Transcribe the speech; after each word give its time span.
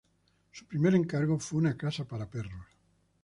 Su 0.51 0.65
primer 0.65 0.95
encargo 0.95 1.37
fue 1.39 1.59
una 1.59 1.77
casa 1.77 2.05
para 2.05 2.25
perros. 2.27 2.65